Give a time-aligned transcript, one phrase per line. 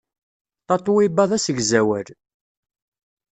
[0.67, 2.07] Tatoeba d asegzawal.